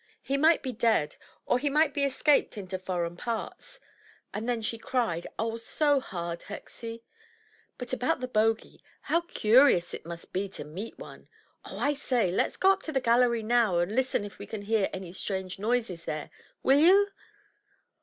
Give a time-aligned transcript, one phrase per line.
[0.23, 1.15] He might be dead,
[1.45, 3.79] or he might be escaped into foreign parts—
[4.33, 7.03] and then she cried, oh, so hard, Hexie!
[7.77, 11.27] But, about the Bogie, how curious it must be to meet one!
[11.65, 14.63] Oh, I say, let us go to the gallery now, and listen if we can
[14.63, 16.31] hear any strange noises there.
[16.63, 17.09] Will you?''